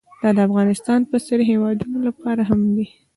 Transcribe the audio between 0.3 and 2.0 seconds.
د افغانستان په څېر هېوادونو